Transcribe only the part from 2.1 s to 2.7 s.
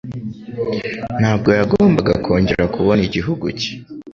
kongera